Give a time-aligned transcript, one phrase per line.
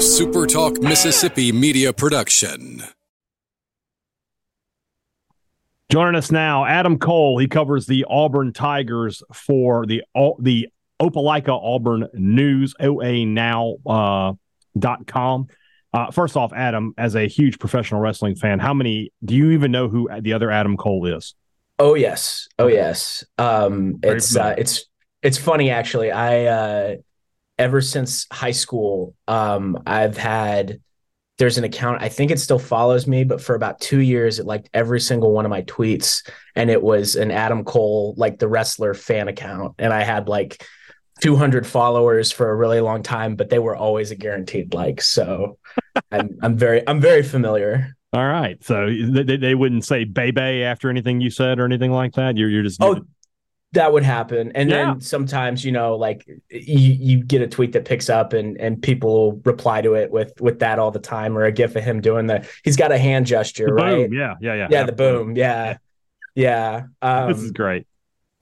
[0.00, 2.82] SuperTalk Mississippi media production.
[5.90, 7.36] Joining us now, Adam Cole.
[7.36, 10.02] He covers the Auburn Tigers for the
[10.38, 10.68] the
[11.02, 14.32] Opelika Auburn News, OANow uh,
[14.78, 15.48] dot com.
[15.92, 19.70] Uh, first off, Adam, as a huge professional wrestling fan, how many do you even
[19.70, 21.34] know who the other Adam Cole is?
[21.78, 23.22] Oh yes, oh yes.
[23.36, 24.86] Um, it's uh, it's
[25.22, 26.10] it's funny actually.
[26.10, 26.96] I uh,
[27.60, 30.80] ever since high school, um, I've had
[31.36, 32.02] there's an account.
[32.02, 35.32] I think it still follows me, but for about two years, it liked every single
[35.32, 39.74] one of my tweets, and it was an Adam Cole, like the wrestler fan account,
[39.78, 40.66] and I had like
[41.20, 45.02] 200 followers for a really long time, but they were always a guaranteed like.
[45.02, 45.58] So
[46.10, 47.94] I'm I'm very I'm very familiar.
[48.12, 52.14] All right, so they, they wouldn't say "baby" after anything you said or anything like
[52.14, 52.38] that.
[52.38, 53.02] You're you're just oh,
[53.72, 54.76] that would happen, and yeah.
[54.86, 56.38] then sometimes you know, like you
[56.78, 60.58] you get a tweet that picks up, and and people reply to it with with
[60.58, 63.26] that all the time, or a gif of him doing the he's got a hand
[63.26, 64.08] gesture, the right?
[64.08, 64.12] Boom.
[64.12, 64.82] Yeah, yeah, yeah, yeah.
[64.84, 65.76] The boom, yeah,
[66.34, 66.84] yeah.
[67.00, 67.86] Um, this is great.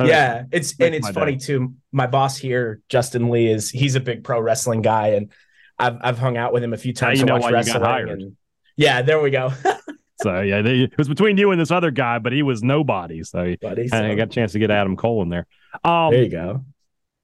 [0.03, 1.45] yeah, it's and it's funny day.
[1.45, 1.75] too.
[1.92, 5.31] My boss here, Justin Lee, is he's a big pro wrestling guy, and
[5.79, 8.09] I've I've hung out with him a few times now you to know watch wrestling.
[8.09, 8.37] And,
[8.77, 9.53] yeah, there we go.
[10.20, 13.22] so yeah, they, it was between you and this other guy, but he was nobody.
[13.22, 14.05] So, Buddy, so.
[14.05, 15.47] I got a chance to get Adam Cole in there.
[15.84, 16.64] Um, there you go.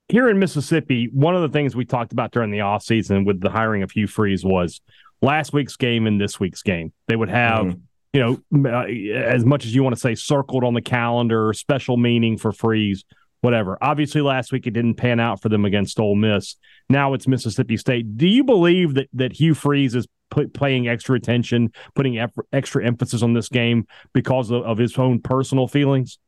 [0.09, 3.41] Here in Mississippi, one of the things we talked about during the off season with
[3.41, 4.81] the hiring of Hugh Freeze was
[5.23, 6.93] last week's game and this week's game.
[7.09, 7.67] They would have.
[7.67, 7.81] Mm.
[8.13, 8.21] You
[8.55, 12.39] know, uh, as much as you want to say circled on the calendar, special meaning
[12.39, 13.05] for Freeze,
[13.41, 13.77] whatever.
[13.81, 16.55] Obviously, last week it didn't pan out for them against Ole Miss.
[16.89, 18.17] Now it's Mississippi State.
[18.17, 22.19] Do you believe that that Hugh Freeze is put, paying extra attention, putting
[22.53, 26.19] extra emphasis on this game because of, of his own personal feelings?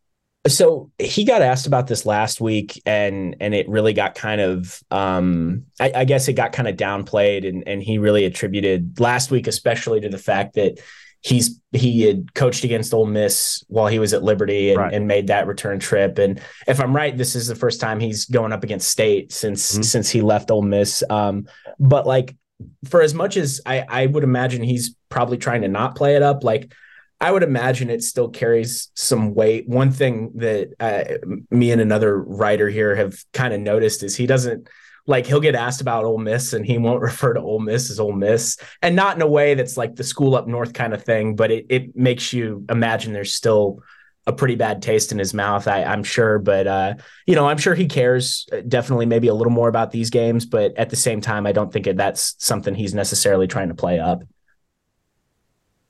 [0.47, 4.81] So he got asked about this last week, and and it really got kind of,
[4.93, 9.33] um, I, I guess it got kind of downplayed, and and he really attributed last
[9.33, 10.79] week, especially to the fact that
[11.21, 14.95] he's he had coached against Ole Miss while he was at Liberty and, right.
[14.95, 16.19] and, made that return trip.
[16.19, 19.73] And if I'm right, this is the first time he's going up against State since
[19.73, 19.83] mm-hmm.
[19.83, 21.03] since he left Ole Miss.
[21.11, 21.49] Um,
[21.81, 22.37] but like
[22.85, 26.23] for as much as I, I would imagine he's probably trying to not play it
[26.23, 26.73] up, like
[27.21, 29.69] I would imagine it still carries some weight.
[29.69, 34.27] One thing that uh, me and another writer here have kind of noticed is he
[34.27, 34.69] doesn't
[35.07, 38.01] like he'll get asked about Ole Miss and he won't refer to Ole Miss as
[38.01, 41.05] Ole Miss, and not in a way that's like the school up north kind of
[41.05, 43.83] thing, but it it makes you imagine there's still
[44.27, 45.69] a pretty bad taste in his mouth.
[45.69, 46.95] I, am sure, but uh,
[47.27, 50.45] you know, I'm sure he cares uh, definitely maybe a little more about these games,
[50.45, 54.01] but at the same time, I don't think that's something he's necessarily trying to play
[54.01, 54.23] up.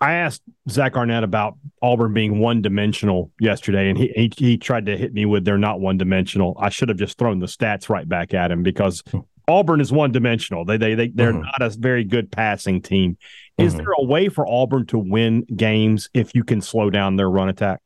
[0.00, 4.86] I asked Zach Arnett about Auburn being one dimensional yesterday, and he, he, he tried
[4.86, 6.54] to hit me with they're not one dimensional.
[6.60, 9.03] I should have just thrown the stats right back at him because
[9.48, 10.66] Auburn is one dimensional.
[10.66, 11.42] They they they they're mm-hmm.
[11.42, 13.16] not a very good passing team.
[13.56, 13.84] Is mm-hmm.
[13.84, 17.48] there a way for Auburn to win games if you can slow down their run
[17.48, 17.80] attack?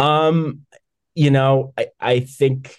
[0.00, 0.60] Um,
[1.14, 2.76] you know, I, I think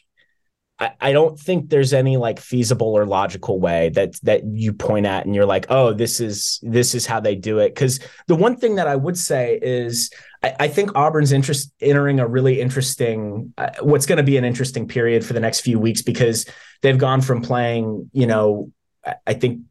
[0.79, 5.05] I, I don't think there's any like feasible or logical way that that you point
[5.05, 7.69] at and you're like, oh, this is this is how they do it.
[7.69, 10.09] Because the one thing that I would say is
[10.43, 14.43] I, I think Auburn's interest entering a really interesting uh, what's going to be an
[14.43, 16.47] interesting period for the next few weeks because
[16.81, 18.71] they've gone from playing, you know,
[19.27, 19.61] I think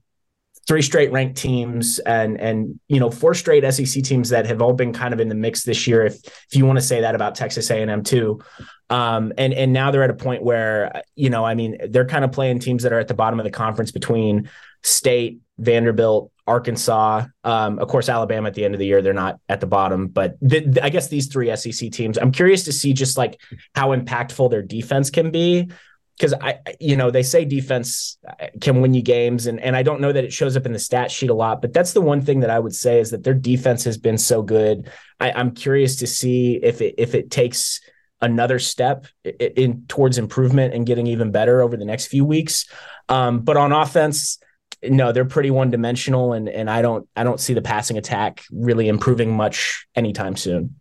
[0.66, 4.72] three straight ranked teams and and you know four straight SEC teams that have all
[4.72, 7.15] been kind of in the mix this year if if you want to say that
[7.15, 8.41] about Texas A&M too.
[8.88, 12.25] Um, and and now they're at a point where you know I mean they're kind
[12.25, 14.50] of playing teams that are at the bottom of the conference between
[14.82, 19.38] State Vanderbilt Arkansas um, of course Alabama at the end of the year they're not
[19.48, 20.37] at the bottom but
[20.82, 23.41] I guess these three SEC teams I'm curious to see just like
[23.77, 25.71] how impactful their defense can be
[26.16, 29.82] because I, you know, they say defense uh, can win you games, and and I
[29.82, 32.00] don't know that it shows up in the stat sheet a lot, but that's the
[32.00, 34.91] one thing that I would say is that their defense has been so good.
[35.19, 37.81] I, I'm curious to see if it if it takes
[38.21, 42.66] another step in, in towards improvement and getting even better over the next few weeks.
[43.09, 44.38] Um, but on offense,
[44.82, 48.42] no, they're pretty one dimensional, and and I don't I don't see the passing attack
[48.51, 50.79] really improving much anytime soon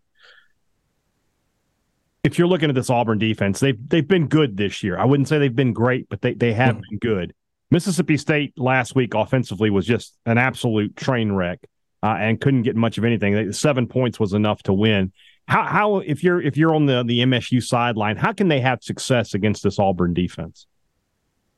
[2.29, 4.99] if you're looking at this Auburn defense, they've they've been good this year.
[4.99, 6.83] I wouldn't say they've been great, but they they have mm-hmm.
[6.91, 7.33] been good.
[7.71, 11.59] Mississippi State last week offensively was just an absolute train wreck
[12.03, 13.51] uh, and couldn't get much of anything.
[13.51, 15.11] Seven points was enough to win.
[15.47, 18.83] How how if you're if you're on the the MSU sideline, how can they have
[18.83, 20.67] success against this Auburn defense?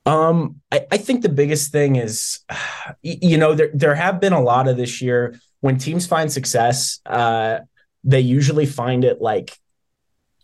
[0.05, 2.39] Um, I, I think the biggest thing is,
[3.01, 6.99] you know, there there have been a lot of this year when teams find success,
[7.05, 7.59] uh,
[8.03, 9.57] they usually find it like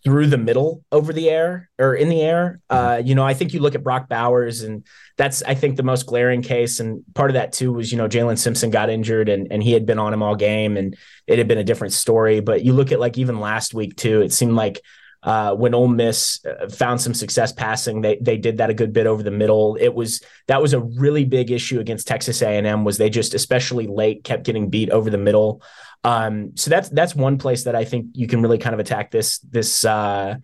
[0.08, 2.60] through the middle over the air or in the air.
[2.70, 4.86] Uh, you know, I think you look at Brock Bowers, and
[5.18, 6.80] that's I think the most glaring case.
[6.80, 9.72] And part of that too was you know Jaylin Simpson got injured, and and he
[9.72, 10.96] had been on him all game, and
[11.26, 12.40] it had been a different story.
[12.40, 14.80] But you look at like even last week too, it seemed like
[15.22, 18.92] uh, when Ole Miss uh, found some success passing, they they did that a good
[18.92, 19.76] bit over the middle.
[19.80, 23.86] It was that was a really big issue against Texas A&M was they just especially
[23.86, 25.62] late kept getting beat over the middle.
[26.04, 29.10] Um, so that's that's one place that I think you can really kind of attack
[29.10, 30.36] this this uh,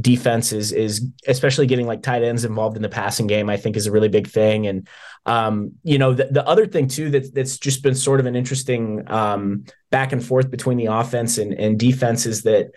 [0.00, 3.50] defense is is especially getting like tight ends involved in the passing game.
[3.50, 4.68] I think is a really big thing.
[4.68, 4.88] And
[5.26, 8.36] um, you know the, the other thing too that that's just been sort of an
[8.36, 12.70] interesting um, back and forth between the offense and, and defense is that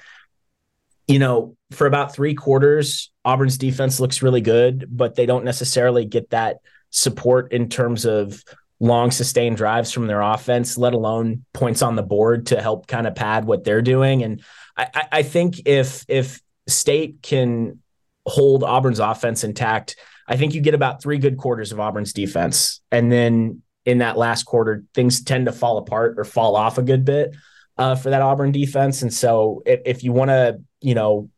[1.08, 6.06] you know for about three quarters Auburn's defense looks really good, but they don't necessarily
[6.06, 6.58] get that
[6.90, 8.44] support in terms of
[8.80, 13.08] long sustained drives from their offense, let alone points on the board to help kind
[13.08, 14.24] of pad what they're doing.
[14.24, 14.44] And
[14.76, 17.80] I, I think if if State can
[18.26, 19.96] hold Auburn's offense intact,
[20.28, 24.18] I think you get about three good quarters of Auburn's defense, and then in that
[24.18, 27.36] last quarter, things tend to fall apart or fall off a good bit
[27.78, 29.02] uh, for that Auburn defense.
[29.02, 31.30] And so, if, if you want to, you know,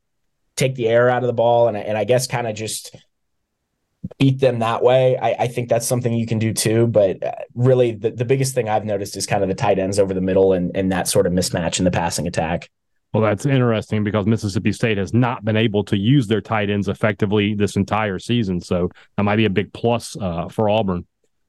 [0.56, 2.96] take the air out of the ball and, and I guess kind of just
[4.18, 5.18] beat them that way.
[5.18, 6.88] I, I, think that's something you can do too.
[6.88, 10.00] But uh, really, the, the biggest thing I've noticed is kind of the tight ends
[10.00, 12.70] over the middle and, and that sort of mismatch in the passing attack.
[13.14, 16.90] Well, that's interesting because Mississippi State has not been able to use their tight ends
[16.90, 18.60] effectively this entire season.
[18.60, 21.06] So that might be a big plus uh, for Auburn.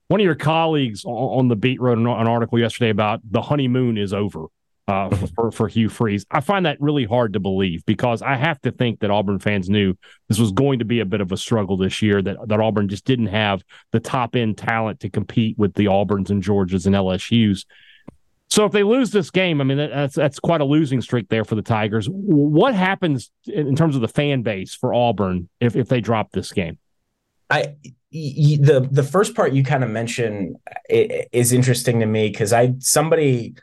[0.08, 4.14] One of your colleagues on the beat wrote an article yesterday about the honeymoon is
[4.14, 4.46] over
[4.88, 6.24] uh, for, for Hugh Freeze.
[6.30, 9.68] I find that really hard to believe because I have to think that Auburn fans
[9.68, 9.94] knew
[10.28, 12.88] this was going to be a bit of a struggle this year, that, that Auburn
[12.88, 16.94] just didn't have the top end talent to compete with the Auburns and Georgias and
[16.94, 17.64] LSUs.
[18.48, 21.44] So if they lose this game, I mean that's that's quite a losing streak there
[21.44, 22.06] for the Tigers.
[22.08, 26.52] What happens in terms of the fan base for Auburn if if they drop this
[26.52, 26.78] game?
[27.50, 27.74] I
[28.12, 30.56] the the first part you kind of mentioned
[30.88, 33.56] is interesting to me because I somebody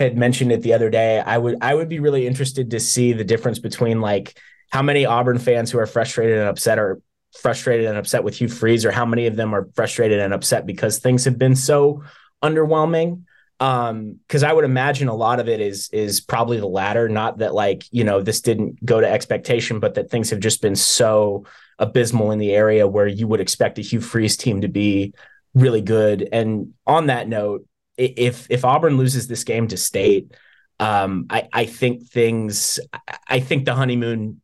[0.00, 1.20] had mentioned it the other day.
[1.20, 4.36] I would I would be really interested to see the difference between like
[4.70, 7.00] how many Auburn fans who are frustrated and upset are
[7.38, 10.66] frustrated and upset with Hugh Freeze, or how many of them are frustrated and upset
[10.66, 12.02] because things have been so
[12.42, 13.24] underwhelming.
[13.60, 17.08] Um, because I would imagine a lot of it is is probably the latter.
[17.08, 20.62] Not that like you know this didn't go to expectation, but that things have just
[20.62, 21.44] been so
[21.78, 25.12] abysmal in the area where you would expect a Hugh Freeze team to be
[25.54, 26.26] really good.
[26.32, 30.34] And on that note, if if Auburn loses this game to State,
[30.78, 32.80] um, I I think things
[33.28, 34.40] I think the honeymoon,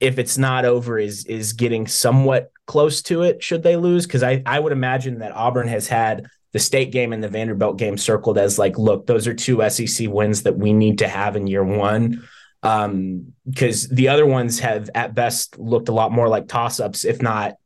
[0.00, 3.42] if it's not over, is is getting somewhat close to it.
[3.42, 4.06] Should they lose?
[4.06, 7.76] Because I I would imagine that Auburn has had the state game and the Vanderbilt
[7.76, 11.36] game circled as like, look, those are two SEC wins that we need to have
[11.36, 12.26] in year one.
[12.62, 17.04] Um, because the other ones have at best looked a lot more like toss ups,
[17.04, 17.56] if not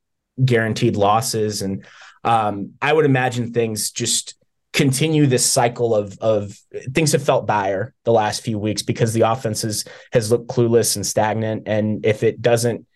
[0.45, 1.63] guaranteed losses.
[1.63, 1.87] And
[2.25, 4.35] um, I would imagine things just
[4.73, 6.57] continue this cycle of of
[6.95, 10.97] things have felt dire the last few weeks because the offense has, has looked clueless
[10.97, 11.65] and stagnant.
[11.67, 12.87] And if it doesn't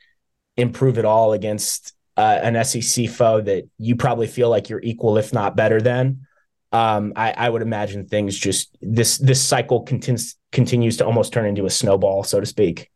[0.57, 5.19] improve at all against uh, an SEC foe that you probably feel like you're equal,
[5.19, 6.27] if not better than,
[6.71, 11.47] um, I, I, would imagine things just this this cycle continues continues to almost turn
[11.47, 12.91] into a snowball, so to speak.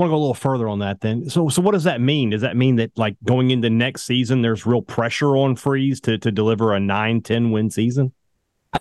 [0.00, 1.28] I want to go a little further on that then.
[1.28, 2.30] So so what does that mean?
[2.30, 6.16] Does that mean that like going into next season there's real pressure on Freeze to
[6.18, 8.12] to deliver a 9-10 win season?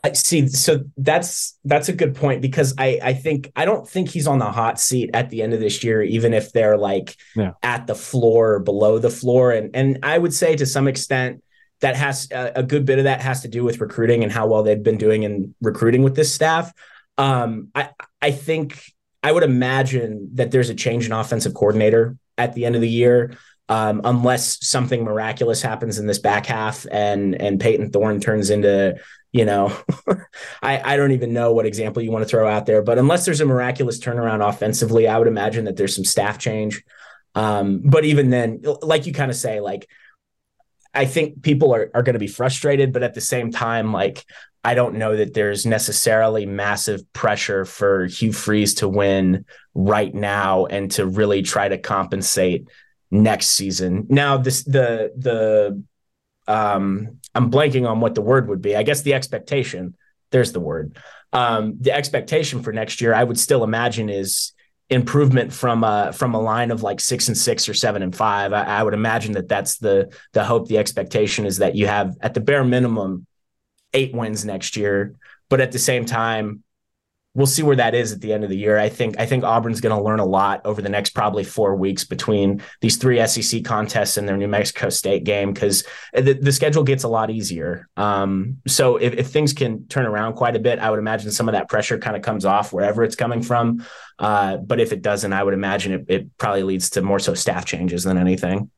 [0.04, 0.48] I see.
[0.48, 4.40] So that's that's a good point because I I think I don't think he's on
[4.40, 7.54] the hot seat at the end of this year, even if they're like yeah.
[7.64, 9.52] at the floor or below the floor.
[9.52, 11.44] And and I would say to some extent
[11.82, 14.48] that has a, a, good bit of that has to do with recruiting and how
[14.48, 16.72] well they've been doing in recruiting with this staff.
[17.18, 17.90] Um, I
[18.22, 18.80] I think
[19.24, 22.90] I would imagine that there's a change in offensive coordinator at the end of the
[22.90, 23.38] year.
[23.68, 28.96] Um, unless something miraculous happens in this back half and and Payton Thorne turns into
[29.32, 29.76] you know
[30.64, 33.26] I, I don't even know what example you want to throw out there but unless
[33.26, 36.84] there's a miraculous turnaround offensively i would imagine that there's some staff change
[37.36, 39.88] um, but even then like you kind of say like
[40.94, 44.26] i think people are, are going to be frustrated but at the same time like
[44.64, 50.66] I don't know that there's necessarily massive pressure for Hugh Freeze to win right now
[50.66, 52.68] and to really try to compensate
[53.10, 54.06] next season.
[54.10, 55.82] Now, this the the
[56.52, 58.76] um I'm blanking on what the word would be.
[58.76, 59.96] I guess the expectation.
[60.32, 60.98] There's the word.
[61.32, 64.52] Um, the expectation for next year, I would still imagine, is
[64.90, 68.54] improvement from a from a line of like six and six or seven and five.
[68.54, 70.68] I, I would imagine that that's the the hope.
[70.68, 73.26] The expectation is that you have at the bare minimum
[73.94, 75.16] eight wins next year.
[75.50, 76.64] But at the same time,
[77.36, 78.78] we'll see where that is at the end of the year.
[78.78, 81.76] I think I think Auburn's going to learn a lot over the next probably four
[81.76, 85.84] weeks between these three SEC contests and their New Mexico State game because
[86.14, 87.88] the, the schedule gets a lot easier.
[87.98, 91.48] Um, so if, if, things can turn around quite a bit, I would imagine some
[91.48, 93.86] of that pressure kind of comes off wherever it's coming from.
[94.18, 97.36] Uh, but if it doesn't, I would imagine it, it probably leads to more so
[97.36, 98.72] staff changes than anything.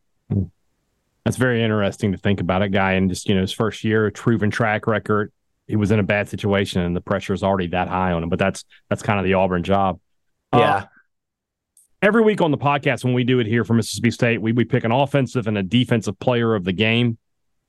[1.25, 4.07] That's very interesting to think about a guy in just you know his first year,
[4.07, 5.31] a proven track record,
[5.71, 8.29] he was in a bad situation and the pressure is already that high on him.
[8.29, 9.99] But that's that's kind of the Auburn job.
[10.53, 10.59] Yeah.
[10.59, 10.85] Uh,
[12.01, 14.65] every week on the podcast, when we do it here for Mississippi State, we we
[14.65, 17.17] pick an offensive and a defensive player of the game.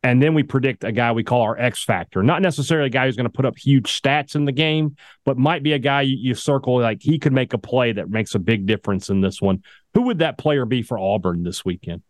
[0.05, 2.25] And then we predict a guy we call our X factor.
[2.25, 5.39] Not necessarily a guy who's going to put up huge stats in the game, but
[5.39, 8.35] might be a guy you, you circle like he could make a play that makes
[8.35, 9.63] a big difference in this one.
[9.95, 12.03] Who would that player be for Auburn this weekend?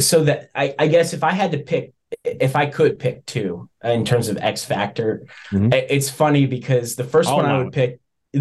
[0.00, 3.68] So that I, I guess if I had to pick if I could pick two
[3.82, 5.72] in terms of X factor, mm-hmm.
[5.72, 8.00] it's funny because the 1st one I would pick.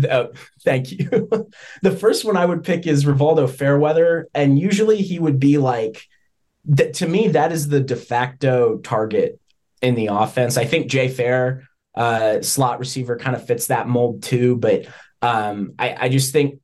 [0.10, 0.27] Uh,
[0.63, 1.50] thank you.
[1.82, 6.08] the first one I would pick is Rivaldo Fairweather, and usually he would be like,
[6.75, 9.39] th- to me, that is the de facto target
[9.82, 10.58] in the offense.
[10.58, 14.56] I think Jay Fair, uh, slot receiver, kind of fits that mold too.
[14.56, 14.88] But
[15.22, 16.60] um, I, I just think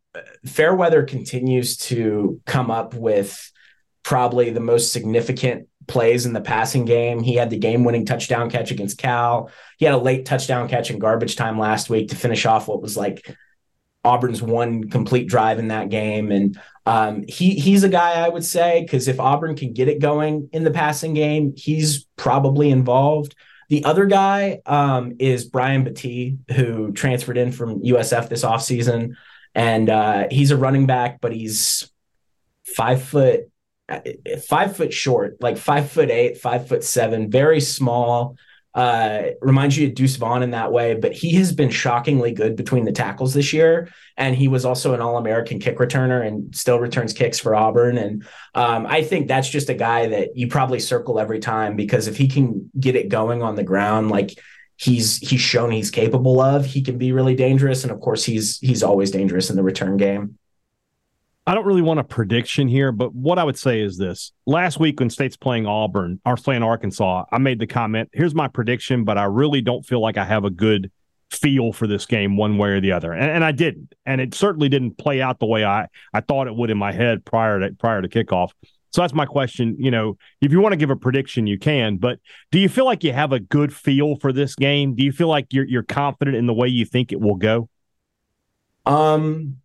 [0.46, 3.52] Fairweather continues to come up with
[4.04, 7.22] probably the most significant plays in the passing game.
[7.22, 9.52] He had the game winning touchdown catch against Cal.
[9.78, 12.82] He had a late touchdown catch in garbage time last week to finish off what
[12.82, 13.36] was like
[14.06, 16.32] Auburn's one complete drive in that game.
[16.32, 20.00] And um, he he's a guy I would say because if Auburn can get it
[20.00, 23.36] going in the passing game, he's probably involved.
[23.70, 29.16] The other guy um, is Brian Battie, who transferred in from USF this offseason.
[29.54, 31.92] And uh, he's a running back, but he's
[32.64, 33.52] five foot
[34.48, 38.38] five foot short, like five foot eight, five foot seven, very small.
[38.76, 42.56] Uh, reminds you of Deuce Vaughn in that way, but he has been shockingly good
[42.56, 43.90] between the tackles this year.
[44.16, 47.98] And he was also an All American kick returner and still returns kicks for Auburn.
[47.98, 52.08] And um, I think that's just a guy that you probably circle every time because
[52.08, 54.40] if he can get it going on the ground, like
[54.80, 57.84] he's he's shown he's capable of, he can be really dangerous.
[57.84, 60.39] And of course, he's he's always dangerous in the return game.
[61.50, 64.34] I don't really want a prediction here, but what I would say is this.
[64.46, 68.48] Last week when State's playing Auburn, or playing Arkansas, I made the comment, here's my
[68.48, 70.92] prediction, but I really don't feel like I have a good
[71.32, 73.14] feel for this game one way or the other.
[73.14, 73.96] And, and I didn't.
[74.06, 76.92] And it certainly didn't play out the way I, I thought it would in my
[76.92, 78.52] head prior to prior to kickoff.
[78.92, 79.76] So that's my question.
[79.80, 82.20] You know, if you want to give a prediction, you can, but
[82.52, 84.94] do you feel like you have a good feel for this game?
[84.94, 87.70] Do you feel like you're you're confident in the way you think it will go?
[88.86, 89.58] Um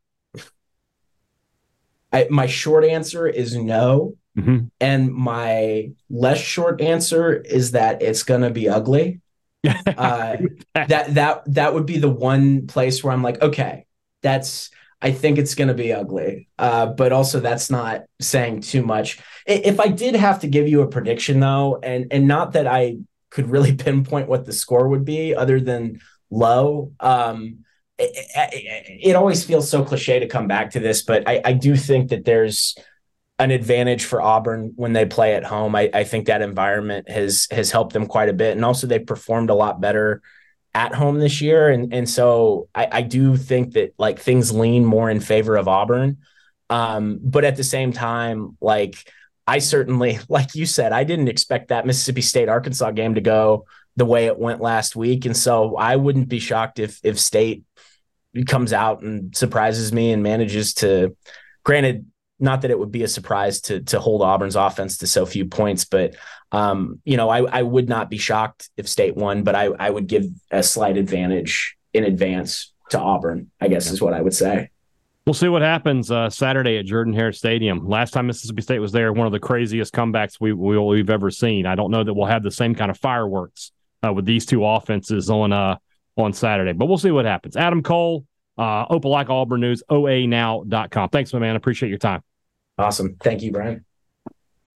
[2.14, 4.14] I, my short answer is no.
[4.38, 4.66] Mm-hmm.
[4.80, 9.20] And my less short answer is that it's going to be ugly.
[9.64, 10.36] uh,
[10.74, 13.86] that that that would be the one place where I'm like, okay,
[14.22, 16.48] that's I think it's going to be ugly.
[16.58, 19.20] Uh, but also that's not saying too much.
[19.46, 22.98] If I did have to give you a prediction though, and and not that I
[23.30, 26.92] could really pinpoint what the score would be, other than low.
[27.00, 27.64] Um,
[27.98, 31.76] it, it, always feels so cliche to come back to this, but I, I, do
[31.76, 32.76] think that there's
[33.38, 35.76] an advantage for Auburn when they play at home.
[35.76, 38.98] I, I, think that environment has has helped them quite a bit, and also they
[38.98, 40.22] performed a lot better
[40.74, 44.84] at home this year, and and so I, I do think that like things lean
[44.84, 46.18] more in favor of Auburn.
[46.70, 48.96] Um, but at the same time, like
[49.46, 53.66] I certainly, like you said, I didn't expect that Mississippi State Arkansas game to go
[53.96, 57.64] the way it went last week, and so I wouldn't be shocked if if State
[58.42, 61.16] comes out and surprises me and manages to.
[61.62, 62.06] Granted,
[62.40, 65.46] not that it would be a surprise to to hold Auburn's offense to so few
[65.46, 66.16] points, but
[66.52, 69.90] um, you know, I, I would not be shocked if State won, but I, I
[69.90, 73.50] would give a slight advantage in advance to Auburn.
[73.60, 74.70] I guess is what I would say.
[75.26, 77.88] We'll see what happens uh, Saturday at Jordan Hare Stadium.
[77.88, 81.30] Last time Mississippi State was there, one of the craziest comebacks we, we have ever
[81.30, 81.64] seen.
[81.64, 83.72] I don't know that we'll have the same kind of fireworks
[84.06, 85.76] uh, with these two offenses on uh,
[86.16, 86.72] on Saturday.
[86.72, 87.56] But we'll see what happens.
[87.56, 88.26] Adam Cole,
[88.58, 91.08] uh, Opelika Auburn News, oanow.com.
[91.08, 91.56] Thanks, my man.
[91.56, 92.22] Appreciate your time.
[92.78, 93.16] Awesome.
[93.20, 93.84] Thank you, Brian.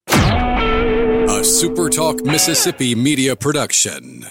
[0.09, 4.27] A SuperTalk Mississippi media production.